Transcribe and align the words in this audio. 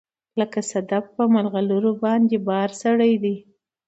لکه 0.39 0.59
صدف 0.71 1.05
په 1.15 1.23
مرغلروباندې 1.33 2.37
بار 2.47 2.69
سړی 2.83 3.13
دی 3.23 3.35